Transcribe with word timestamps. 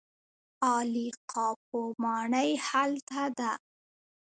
عالي 0.67 1.07
قاپو 1.31 1.81
ماڼۍ 2.03 2.49
هلته 2.67 3.23
ده. 3.37 3.51